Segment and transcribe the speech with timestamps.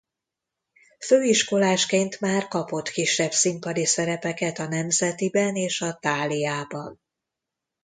[1.05, 6.99] Főiskolásként már kapott kisebb színpadi szerepeket a Nemzetiben és a Tháliában.